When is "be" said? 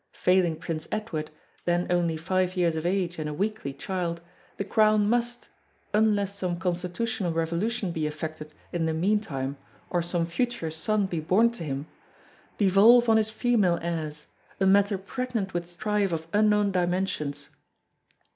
7.91-8.07, 11.05-11.19